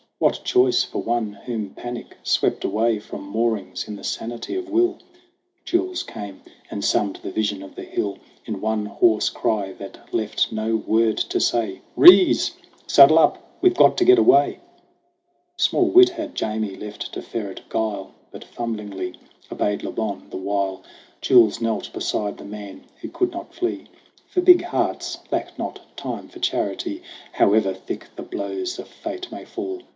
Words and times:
What 0.17 0.43
choice 0.43 0.83
for 0.83 1.01
one 1.01 1.33
whom 1.33 1.71
panic 1.71 2.15
swept 2.23 2.63
away 2.63 2.97
From 2.99 3.23
moorings 3.27 3.87
in 3.87 3.95
the 3.95 4.03
sanity 4.03 4.55
of 4.55 4.69
will? 4.69 4.97
Jules 5.65 6.01
came 6.03 6.41
and 6.69 6.83
summed 6.85 7.17
the 7.23 7.31
vision 7.31 7.61
of 7.63 7.73
the 7.75 7.83
hill 7.83 8.17
In 8.45 8.61
one 8.61 8.85
hoarse 8.85 9.29
cry 9.29 9.73
that 9.73 10.13
left 10.13 10.51
no 10.51 10.75
word 10.75 11.17
to 11.17 11.39
say: 11.39 11.81
"Rees! 11.95 12.51
Saddle 12.87 13.17
up! 13.17 13.57
We've 13.61 13.75
got 13.75 13.95
to 13.97 14.05
get 14.05 14.19
away!" 14.19 14.59
Small 15.57 15.85
wit 15.87 16.09
had 16.09 16.35
Jamie 16.35 16.75
left 16.75 17.11
to 17.13 17.21
ferret 17.21 17.61
guile, 17.69 18.11
But 18.31 18.43
fumblingly 18.43 19.15
obeyed 19.51 19.81
Le 19.83 19.91
Bon; 19.91 20.27
the 20.29 20.37
while 20.37 20.81
Jules 21.21 21.61
knelt 21.61 21.93
beside 21.93 22.37
the 22.37 22.45
man 22.45 22.85
who 23.01 23.09
could 23.09 23.31
not 23.31 23.55
flee: 23.55 23.87
For 24.27 24.41
big 24.41 24.63
hearts 24.65 25.19
lack 25.31 25.57
not 25.59 25.79
time 25.97 26.27
for 26.27 26.39
charity 26.39 27.01
However 27.33 27.73
thick 27.73 28.07
the 28.15 28.23
blows 28.23 28.77
of 28.79 28.87
fate 28.87 29.31
may 29.31 29.45
fall. 29.45 29.81